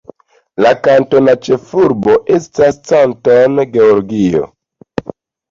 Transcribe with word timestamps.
La 0.65 0.69
kantona 0.87 1.35
ĉefurbo 1.47 2.15
estas 2.39 2.81
Canton, 2.93 3.61
Georgio. 3.77 4.43